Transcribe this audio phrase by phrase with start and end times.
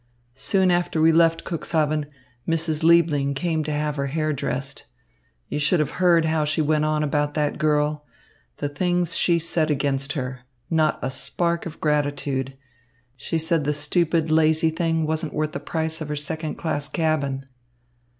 [0.33, 2.07] Soon after we left Cuxhaven,
[2.47, 2.81] Mrs.
[2.81, 4.87] Liebling came to have her hair dressed.
[5.47, 8.03] You should have heard how she went on about that girl.
[8.57, 10.39] The things she said against her.
[10.71, 12.57] Not a spark of gratitude.
[13.15, 17.45] She said the stupid, lazy thing wasn't worth the price of her second class cabin."